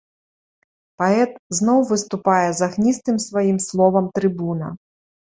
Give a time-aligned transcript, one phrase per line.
[1.01, 4.71] Паэт зноў выступае з агністым сваім словам трыбуна.